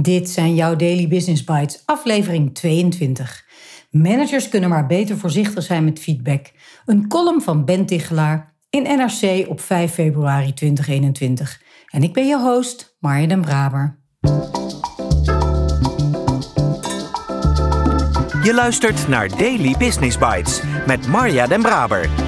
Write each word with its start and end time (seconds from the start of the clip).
Dit 0.00 0.30
zijn 0.30 0.54
jouw 0.54 0.76
Daily 0.76 1.08
Business 1.08 1.44
Bites, 1.44 1.82
aflevering 1.84 2.54
22. 2.54 3.44
Managers 3.90 4.48
kunnen 4.48 4.68
maar 4.68 4.86
beter 4.86 5.16
voorzichtig 5.16 5.64
zijn 5.64 5.84
met 5.84 5.98
feedback. 5.98 6.50
Een 6.86 7.08
column 7.08 7.42
van 7.42 7.64
Ben 7.64 7.86
Tichelaar 7.86 8.54
in 8.70 8.82
NRC 8.82 9.48
op 9.48 9.60
5 9.60 9.92
februari 9.92 10.52
2021. 10.52 11.62
En 11.86 12.02
ik 12.02 12.12
ben 12.12 12.26
je 12.26 12.38
host, 12.38 12.96
Marja 13.00 13.26
den 13.26 13.40
Braber. 13.40 13.98
Je 18.42 18.52
luistert 18.54 19.08
naar 19.08 19.28
Daily 19.28 19.74
Business 19.78 20.18
Bites 20.18 20.62
met 20.86 21.06
Marja 21.06 21.46
den 21.46 21.62
Braber 21.62 22.27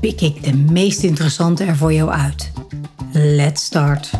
pik 0.00 0.20
ik 0.20 0.42
de 0.42 0.56
meest 0.56 1.02
interessante 1.02 1.64
er 1.64 1.76
voor 1.76 1.92
jou 1.92 2.10
uit. 2.10 2.52
Let's 3.12 3.64
start. 3.64 4.10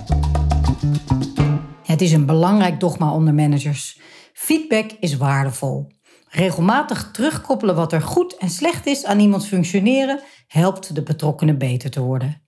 Het 1.85 2.01
is 2.01 2.13
een 2.13 2.27
belangrijk 2.27 2.81
dogma 2.81 3.13
onder 3.13 3.35
managers. 3.35 4.01
Feedback 4.33 4.91
is 5.01 5.17
waardevol. 5.17 5.93
Regelmatig 6.29 7.11
terugkoppelen 7.11 7.75
wat 7.75 7.93
er 7.93 8.03
goed 8.03 8.37
en 8.37 8.51
slecht 8.51 8.87
is 8.87 9.05
aan 9.05 9.21
iemands 9.21 9.47
functioneren 9.47 10.21
helpt 10.47 10.95
de 10.95 11.03
betrokkenen 11.03 11.59
beter 11.59 11.91
te 11.91 12.01
worden. 12.01 12.43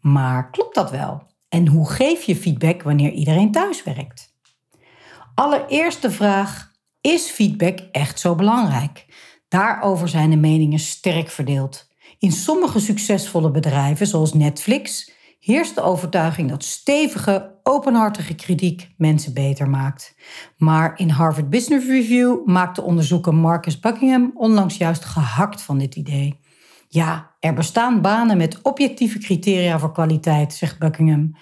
Maar 0.00 0.50
klopt 0.50 0.74
dat 0.74 0.90
wel? 0.90 1.22
En 1.48 1.66
hoe 1.68 1.90
geef 1.90 2.22
je 2.22 2.36
feedback 2.36 2.82
wanneer 2.82 3.10
iedereen 3.10 3.52
thuis 3.52 3.82
werkt? 3.82 4.34
Allereerst 5.34 6.02
de 6.02 6.10
vraag: 6.10 6.72
is 7.00 7.26
feedback 7.26 7.78
echt 7.92 8.20
zo 8.20 8.34
belangrijk? 8.34 9.06
Daarover 9.48 10.08
zijn 10.08 10.30
de 10.30 10.36
meningen 10.36 10.78
sterk 10.78 11.28
verdeeld. 11.28 11.87
In 12.18 12.32
sommige 12.32 12.78
succesvolle 12.78 13.50
bedrijven, 13.50 14.06
zoals 14.06 14.32
Netflix, 14.32 15.12
heerst 15.40 15.74
de 15.74 15.80
overtuiging 15.80 16.48
dat 16.48 16.64
stevige, 16.64 17.58
openhartige 17.62 18.34
kritiek 18.34 18.88
mensen 18.96 19.34
beter 19.34 19.68
maakt. 19.68 20.14
Maar 20.56 20.98
in 20.98 21.08
Harvard 21.08 21.50
Business 21.50 21.86
Review 21.86 22.46
maakte 22.46 22.82
onderzoeker 22.82 23.34
Marcus 23.34 23.80
Buckingham 23.80 24.30
onlangs 24.34 24.76
juist 24.76 25.04
gehakt 25.04 25.62
van 25.62 25.78
dit 25.78 25.94
idee. 25.94 26.40
Ja, 26.88 27.27
er 27.48 27.54
bestaan 27.54 28.00
banen 28.00 28.36
met 28.36 28.62
objectieve 28.62 29.18
criteria 29.18 29.78
voor 29.78 29.92
kwaliteit, 29.92 30.54
zegt 30.54 30.78
Buckingham. 30.78 31.36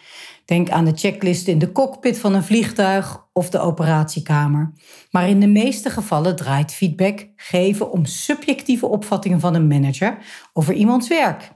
Denk 0.44 0.70
aan 0.70 0.84
de 0.84 0.92
checklist 0.94 1.46
in 1.46 1.58
de 1.58 1.72
cockpit 1.72 2.18
van 2.18 2.34
een 2.34 2.44
vliegtuig 2.44 3.26
of 3.32 3.50
de 3.50 3.58
operatiekamer. 3.58 4.72
Maar 5.10 5.28
in 5.28 5.40
de 5.40 5.46
meeste 5.46 5.90
gevallen 5.90 6.36
draait 6.36 6.72
feedback 6.72 7.28
geven 7.36 7.90
om 7.90 8.04
subjectieve 8.04 8.86
opvattingen 8.86 9.40
van 9.40 9.54
een 9.54 9.66
manager 9.66 10.18
over 10.52 10.74
iemands 10.74 11.08
werk. 11.08 11.50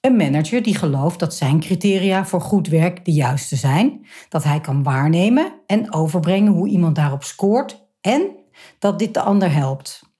Een 0.00 0.16
manager 0.16 0.62
die 0.62 0.76
gelooft 0.76 1.18
dat 1.18 1.34
zijn 1.34 1.60
criteria 1.60 2.24
voor 2.24 2.40
goed 2.40 2.68
werk 2.68 3.04
de 3.04 3.12
juiste 3.12 3.56
zijn, 3.56 4.06
dat 4.28 4.44
hij 4.44 4.60
kan 4.60 4.82
waarnemen 4.82 5.52
en 5.66 5.92
overbrengen 5.92 6.52
hoe 6.52 6.68
iemand 6.68 6.96
daarop 6.96 7.22
scoort 7.22 7.86
en 8.00 8.22
dat 8.78 8.98
dit 8.98 9.14
de 9.14 9.20
ander 9.20 9.52
helpt. 9.52 10.11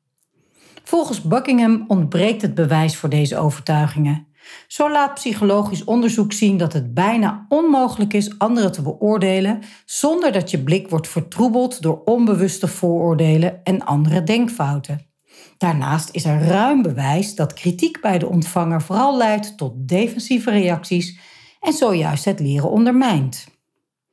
Volgens 0.93 1.23
Buckingham 1.23 1.85
ontbreekt 1.89 2.43
het 2.43 2.55
bewijs 2.55 2.97
voor 2.97 3.09
deze 3.09 3.39
overtuigingen. 3.39 4.27
Zo 4.67 4.91
laat 4.91 5.15
psychologisch 5.15 5.85
onderzoek 5.85 6.33
zien 6.33 6.57
dat 6.57 6.73
het 6.73 6.95
bijna 6.95 7.47
onmogelijk 7.49 8.13
is 8.13 8.39
anderen 8.39 8.73
te 8.73 8.83
beoordelen 8.83 9.63
zonder 9.85 10.33
dat 10.33 10.51
je 10.51 10.63
blik 10.63 10.89
wordt 10.89 11.09
vertroebeld 11.09 11.83
door 11.83 12.03
onbewuste 12.05 12.69
vooroordelen 12.69 13.61
en 13.65 13.85
andere 13.85 14.23
denkfouten. 14.23 15.07
Daarnaast 15.59 16.09
is 16.13 16.25
er 16.25 16.43
ruim 16.43 16.83
bewijs 16.83 17.35
dat 17.35 17.53
kritiek 17.53 18.01
bij 18.01 18.19
de 18.19 18.29
ontvanger 18.29 18.83
vooral 18.83 19.17
leidt 19.17 19.57
tot 19.57 19.89
defensieve 19.89 20.51
reacties 20.51 21.19
en 21.61 21.73
zojuist 21.73 22.25
het 22.25 22.41
leren 22.41 22.71
ondermijnt. 22.71 23.47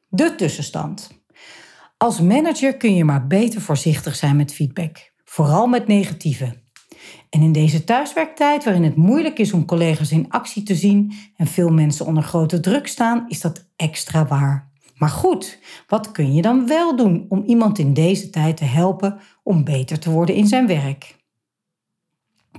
De 0.08 0.36
tussenstand. 0.36 1.10
Als 1.98 2.22
manager 2.22 2.78
kun 2.78 2.96
je 2.96 3.04
maar 3.04 3.28
beter 3.28 3.62
voorzichtig 3.62 4.16
zijn 4.16 4.36
met 4.36 4.54
feedback, 4.54 5.12
vooral 5.24 5.68
met 5.68 5.88
negatieve. 5.88 6.68
En 7.30 7.42
in 7.42 7.52
deze 7.52 7.84
thuiswerktijd, 7.84 8.64
waarin 8.64 8.84
het 8.84 8.96
moeilijk 8.96 9.40
is 9.40 9.54
om 9.54 9.66
collega's 9.66 10.12
in 10.12 10.30
actie 10.30 10.64
te 10.64 10.76
zien 10.76 11.14
en 11.36 11.48
veel 11.48 11.70
mensen 11.70 12.06
onder 12.06 12.24
grote 12.24 12.60
druk 12.60 12.88
staan, 12.88 13.26
is 13.28 13.42
dat 13.42 13.66
extra 13.76 14.28
waar. 14.28 14.72
Maar 14.98 15.10
goed, 15.10 15.60
wat 15.88 16.12
kun 16.12 16.34
je 16.34 16.42
dan 16.42 16.68
wel 16.68 16.96
doen 16.96 17.26
om 17.30 17.44
iemand 17.46 17.80
in 17.80 17.94
deze 17.94 18.30
tijd 18.30 18.58
te 18.58 18.66
helpen 18.66 19.20
om 19.44 19.64
beter 19.64 20.00
te 20.00 20.10
worden 20.10 20.36
in 20.36 20.48
zijn 20.48 20.68
werk? 20.68 21.18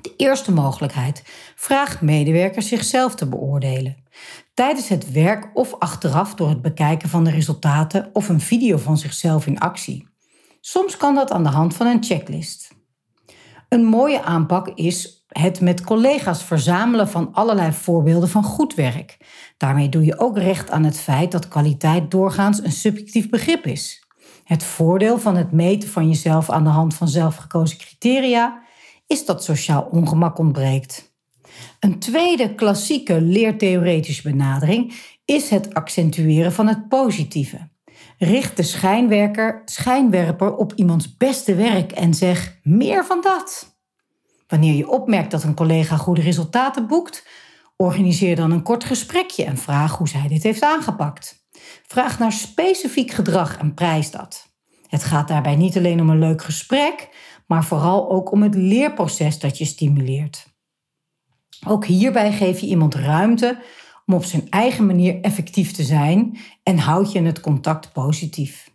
De 0.01 0.15
eerste 0.17 0.53
mogelijkheid: 0.53 1.23
vraag 1.55 2.03
medewerkers 2.03 2.69
zichzelf 2.69 3.15
te 3.15 3.29
beoordelen. 3.29 3.97
Tijdens 4.55 4.89
het 4.89 5.13
werk 5.13 5.51
of 5.55 5.75
achteraf 5.79 6.35
door 6.35 6.49
het 6.49 6.63
bekijken 6.63 7.09
van 7.09 7.25
de 7.25 7.31
resultaten 7.31 8.11
of 8.13 8.29
een 8.29 8.41
video 8.41 8.77
van 8.77 8.99
zichzelf 8.99 9.47
in 9.47 9.59
actie. 9.59 10.09
Soms 10.61 10.97
kan 10.97 11.15
dat 11.15 11.31
aan 11.31 11.43
de 11.43 11.49
hand 11.49 11.75
van 11.75 11.87
een 11.87 12.05
checklist. 12.05 12.70
Een 13.71 13.85
mooie 13.85 14.23
aanpak 14.23 14.69
is 14.69 15.25
het 15.29 15.61
met 15.61 15.85
collega's 15.85 16.43
verzamelen 16.43 17.09
van 17.09 17.29
allerlei 17.33 17.73
voorbeelden 17.73 18.29
van 18.29 18.43
goed 18.43 18.75
werk. 18.75 19.17
Daarmee 19.57 19.89
doe 19.89 20.05
je 20.05 20.19
ook 20.19 20.39
recht 20.39 20.71
aan 20.71 20.85
het 20.85 20.99
feit 20.99 21.33
dat 21.33 21.49
kwaliteit 21.49 22.11
doorgaans 22.11 22.65
een 22.65 22.73
subjectief 22.73 23.29
begrip 23.29 23.67
is. 23.67 24.07
Het 24.45 24.65
voordeel 24.65 25.19
van 25.19 25.37
het 25.37 25.53
meten 25.53 25.89
van 25.89 26.09
jezelf 26.09 26.51
aan 26.51 26.65
de 26.65 26.71
hand 26.71 26.95
van 26.95 27.09
zelfgekozen 27.09 27.79
criteria 27.79 28.63
is 29.07 29.25
dat 29.25 29.45
sociaal 29.45 29.83
ongemak 29.83 30.39
ontbreekt. 30.39 31.15
Een 31.81 31.99
tweede 31.99 32.55
klassieke 32.55 33.21
leertheoretische 33.21 34.23
benadering 34.23 34.95
is 35.25 35.51
het 35.51 35.75
accentueren 35.75 36.53
van 36.53 36.67
het 36.67 36.89
positieve. 36.89 37.70
Richt 38.23 38.57
de 38.57 38.63
schijnwerker, 38.63 39.63
schijnwerper 39.65 40.57
op 40.57 40.73
iemands 40.75 41.17
beste 41.17 41.55
werk 41.55 41.93
en 41.93 42.15
zeg 42.15 42.59
meer 42.63 43.05
van 43.05 43.21
dat. 43.21 43.79
Wanneer 44.47 44.75
je 44.75 44.89
opmerkt 44.89 45.31
dat 45.31 45.43
een 45.43 45.55
collega 45.55 45.97
goede 45.97 46.21
resultaten 46.21 46.87
boekt, 46.87 47.27
organiseer 47.77 48.37
dan 48.37 48.51
een 48.51 48.63
kort 48.63 48.85
gesprekje 48.85 49.45
en 49.45 49.59
vraag 49.59 49.97
hoe 49.97 50.09
zij 50.09 50.29
dit 50.29 50.43
heeft 50.43 50.63
aangepakt. 50.63 51.49
Vraag 51.87 52.19
naar 52.19 52.33
specifiek 52.33 53.11
gedrag 53.11 53.59
en 53.59 53.75
prijs 53.75 54.11
dat. 54.11 54.53
Het 54.87 55.05
gaat 55.05 55.29
daarbij 55.29 55.57
niet 55.57 55.77
alleen 55.77 56.01
om 56.01 56.11
een 56.11 56.19
leuk 56.19 56.43
gesprek, 56.43 57.09
maar 57.47 57.65
vooral 57.65 58.11
ook 58.11 58.33
om 58.33 58.43
het 58.43 58.55
leerproces 58.55 59.39
dat 59.39 59.59
je 59.59 59.65
stimuleert. 59.65 60.47
Ook 61.67 61.85
hierbij 61.85 62.33
geef 62.33 62.61
je 62.61 62.67
iemand 62.67 62.95
ruimte 62.95 63.63
om 64.11 64.17
op 64.17 64.25
zijn 64.25 64.47
eigen 64.49 64.87
manier 64.87 65.21
effectief 65.21 65.73
te 65.73 65.83
zijn 65.83 66.39
en 66.63 66.79
houd 66.79 67.13
je 67.13 67.23
het 67.23 67.41
contact 67.41 67.93
positief. 67.93 68.71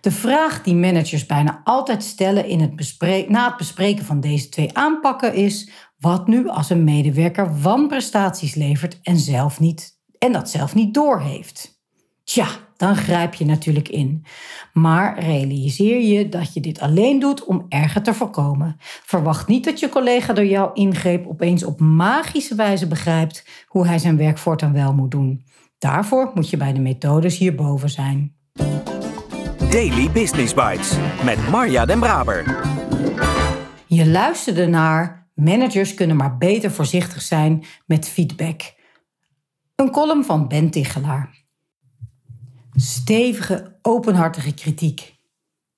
De 0.00 0.10
vraag 0.10 0.62
die 0.62 0.74
managers 0.74 1.26
bijna 1.26 1.60
altijd 1.64 2.02
stellen 2.02 2.46
in 2.46 2.60
het 2.60 3.28
na 3.28 3.46
het 3.46 3.56
bespreken 3.56 4.04
van 4.04 4.20
deze 4.20 4.48
twee 4.48 4.76
aanpakken 4.76 5.34
is: 5.34 5.70
wat 5.98 6.26
nu 6.26 6.48
als 6.48 6.70
een 6.70 6.84
medewerker 6.84 7.60
wanprestaties 7.60 8.54
levert 8.54 9.00
en, 9.02 9.18
zelf 9.18 9.60
niet, 9.60 9.98
en 10.18 10.32
dat 10.32 10.50
zelf 10.50 10.74
niet 10.74 10.94
doorheeft? 10.94 11.80
Tja, 12.24 12.48
dan 12.82 12.96
grijp 12.96 13.34
je 13.34 13.44
natuurlijk 13.44 13.88
in. 13.88 14.24
Maar 14.72 15.18
realiseer 15.18 16.00
je 16.00 16.28
dat 16.28 16.54
je 16.54 16.60
dit 16.60 16.80
alleen 16.80 17.18
doet 17.18 17.44
om 17.44 17.66
erger 17.68 18.02
te 18.02 18.14
voorkomen. 18.14 18.76
Verwacht 19.04 19.48
niet 19.48 19.64
dat 19.64 19.80
je 19.80 19.88
collega 19.88 20.32
door 20.32 20.44
jouw 20.44 20.72
ingreep 20.72 21.26
opeens 21.26 21.64
op 21.64 21.80
magische 21.80 22.54
wijze 22.54 22.86
begrijpt 22.86 23.46
hoe 23.66 23.86
hij 23.86 23.98
zijn 23.98 24.16
werk 24.16 24.38
voortaan 24.38 24.72
wel 24.72 24.94
moet 24.94 25.10
doen. 25.10 25.44
Daarvoor 25.78 26.30
moet 26.34 26.50
je 26.50 26.56
bij 26.56 26.72
de 26.72 26.80
methodes 26.80 27.38
hierboven 27.38 27.90
zijn. 27.90 28.34
Daily 29.70 30.10
Business 30.10 30.54
Bites 30.54 30.96
met 31.24 31.48
Marja 31.50 31.84
Den 31.84 32.00
Braber. 32.00 32.60
Je 33.86 34.06
luisterde 34.06 34.66
naar 34.66 35.30
Managers 35.34 35.94
kunnen 35.94 36.16
maar 36.16 36.38
beter 36.38 36.70
voorzichtig 36.70 37.22
zijn 37.22 37.64
met 37.86 38.08
feedback. 38.08 38.60
Een 39.74 39.90
column 39.90 40.24
van 40.24 40.48
Ben 40.48 40.70
Tichelaar. 40.70 41.40
Stevige, 42.74 43.78
openhartige 43.82 44.54
kritiek. 44.54 45.16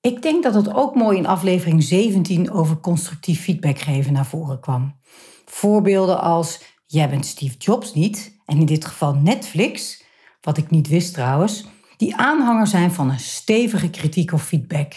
Ik 0.01 0.21
denk 0.21 0.43
dat 0.43 0.53
het 0.53 0.73
ook 0.73 0.95
mooi 0.95 1.17
in 1.17 1.25
aflevering 1.25 1.83
17 1.83 2.51
over 2.51 2.79
constructief 2.79 3.41
feedback 3.41 3.79
geven 3.79 4.13
naar 4.13 4.25
voren 4.25 4.59
kwam. 4.59 4.95
Voorbeelden 5.45 6.21
als: 6.21 6.61
Jij 6.85 7.09
bent 7.09 7.25
Steve 7.25 7.57
Jobs 7.57 7.93
niet, 7.93 8.37
en 8.45 8.59
in 8.59 8.65
dit 8.65 8.85
geval 8.85 9.13
Netflix, 9.13 10.03
wat 10.41 10.57
ik 10.57 10.69
niet 10.69 10.87
wist 10.87 11.13
trouwens. 11.13 11.65
die 11.97 12.15
aanhanger 12.15 12.67
zijn 12.67 12.91
van 12.91 13.09
een 13.09 13.19
stevige 13.19 13.89
kritiek 13.89 14.31
of 14.31 14.43
feedback. 14.43 14.93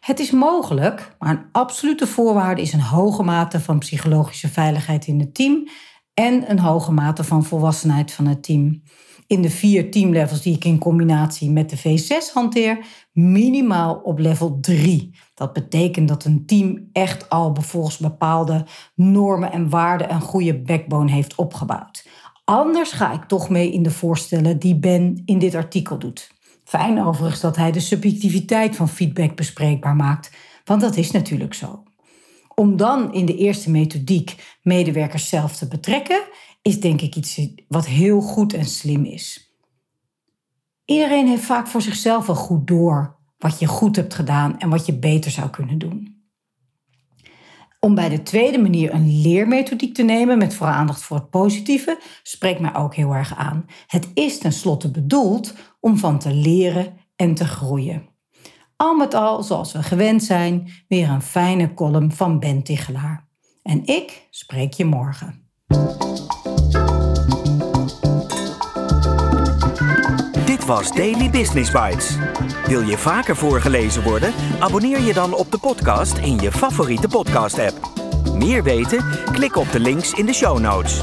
Het 0.00 0.18
is 0.18 0.30
mogelijk, 0.30 1.16
maar 1.18 1.30
een 1.30 1.44
absolute 1.52 2.06
voorwaarde 2.06 2.62
is 2.62 2.72
een 2.72 2.80
hoge 2.80 3.22
mate 3.22 3.60
van 3.60 3.78
psychologische 3.78 4.48
veiligheid 4.48 5.06
in 5.06 5.20
het 5.20 5.34
team 5.34 5.68
en 6.14 6.50
een 6.50 6.58
hoge 6.58 6.92
mate 6.92 7.24
van 7.24 7.44
volwassenheid 7.44 8.12
van 8.12 8.26
het 8.26 8.42
team. 8.42 8.82
In 9.30 9.42
de 9.42 9.50
vier 9.50 9.90
teamlevels 9.90 10.42
die 10.42 10.54
ik 10.54 10.64
in 10.64 10.78
combinatie 10.78 11.50
met 11.50 11.70
de 11.70 11.78
V6 11.78 12.32
hanteer, 12.34 12.86
minimaal 13.12 13.94
op 13.94 14.18
level 14.18 14.58
3. 14.60 15.18
Dat 15.34 15.52
betekent 15.52 16.08
dat 16.08 16.24
een 16.24 16.46
team 16.46 16.88
echt 16.92 17.28
al 17.28 17.56
volgens 17.60 17.96
bepaalde 17.96 18.66
normen 18.94 19.52
en 19.52 19.68
waarden 19.68 20.12
een 20.12 20.20
goede 20.20 20.62
backbone 20.62 21.10
heeft 21.10 21.34
opgebouwd. 21.34 22.06
Anders 22.44 22.92
ga 22.92 23.12
ik 23.12 23.24
toch 23.24 23.48
mee 23.48 23.72
in 23.72 23.82
de 23.82 23.90
voorstellen 23.90 24.58
die 24.58 24.78
Ben 24.78 25.22
in 25.24 25.38
dit 25.38 25.54
artikel 25.54 25.98
doet. 25.98 26.30
Fijn 26.64 27.02
overigens 27.02 27.40
dat 27.40 27.56
hij 27.56 27.72
de 27.72 27.80
subjectiviteit 27.80 28.76
van 28.76 28.88
feedback 28.88 29.36
bespreekbaar 29.36 29.96
maakt, 29.96 30.36
want 30.64 30.80
dat 30.80 30.96
is 30.96 31.10
natuurlijk 31.10 31.54
zo. 31.54 31.82
Om 32.60 32.76
dan 32.76 33.12
in 33.12 33.26
de 33.26 33.36
eerste 33.36 33.70
methodiek 33.70 34.58
medewerkers 34.62 35.28
zelf 35.28 35.56
te 35.56 35.68
betrekken, 35.68 36.22
is 36.62 36.80
denk 36.80 37.00
ik 37.00 37.16
iets 37.16 37.40
wat 37.68 37.86
heel 37.86 38.20
goed 38.20 38.52
en 38.52 38.64
slim 38.64 39.04
is. 39.04 39.54
Iedereen 40.84 41.26
heeft 41.26 41.42
vaak 41.42 41.66
voor 41.66 41.82
zichzelf 41.82 42.26
wel 42.26 42.36
goed 42.36 42.66
door 42.66 43.16
wat 43.38 43.58
je 43.58 43.66
goed 43.66 43.96
hebt 43.96 44.14
gedaan 44.14 44.58
en 44.58 44.68
wat 44.68 44.86
je 44.86 44.98
beter 44.98 45.30
zou 45.30 45.50
kunnen 45.50 45.78
doen. 45.78 46.24
Om 47.78 47.94
bij 47.94 48.08
de 48.08 48.22
tweede 48.22 48.58
manier 48.58 48.94
een 48.94 49.20
leermethodiek 49.22 49.94
te 49.94 50.02
nemen 50.02 50.38
met 50.38 50.54
vooral 50.54 50.74
aandacht 50.74 51.02
voor 51.02 51.16
het 51.16 51.30
positieve, 51.30 51.98
spreekt 52.22 52.60
mij 52.60 52.74
ook 52.74 52.94
heel 52.94 53.14
erg 53.14 53.36
aan. 53.36 53.66
Het 53.86 54.10
is 54.14 54.38
tenslotte 54.38 54.90
bedoeld 54.90 55.54
om 55.80 55.96
van 55.96 56.18
te 56.18 56.34
leren 56.34 56.96
en 57.16 57.34
te 57.34 57.44
groeien. 57.44 58.08
Al 58.80 58.94
met 58.94 59.14
al, 59.14 59.42
zoals 59.42 59.72
we 59.72 59.82
gewend 59.82 60.22
zijn, 60.22 60.70
weer 60.88 61.08
een 61.08 61.22
fijne 61.22 61.74
column 61.74 62.12
van 62.12 62.38
Ben 62.38 62.62
Tichelaar. 62.62 63.26
En 63.62 63.84
ik 63.84 64.26
spreek 64.30 64.72
je 64.72 64.84
morgen. 64.84 65.48
Dit 70.46 70.64
was 70.66 70.92
Daily 70.92 71.30
Business 71.30 71.70
Bites. 71.70 72.16
Wil 72.66 72.80
je 72.80 72.98
vaker 72.98 73.36
voorgelezen 73.36 74.02
worden? 74.02 74.32
Abonneer 74.58 75.00
je 75.00 75.12
dan 75.12 75.34
op 75.34 75.50
de 75.50 75.58
podcast 75.58 76.18
in 76.18 76.38
je 76.38 76.52
favoriete 76.52 77.08
podcast-app. 77.08 77.90
Meer 78.34 78.62
weten? 78.62 79.04
Klik 79.32 79.56
op 79.56 79.72
de 79.72 79.80
links 79.80 80.12
in 80.12 80.26
de 80.26 80.34
show 80.34 80.58
notes. 80.58 81.02